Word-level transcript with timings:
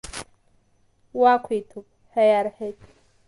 Уақәиҭуп, 1.19 1.87
ҳәа 2.11 2.23
иарҳәеит. 2.29 2.79